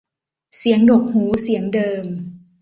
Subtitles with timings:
[0.57, 2.05] เสียงหนวกหูเสียงเดิม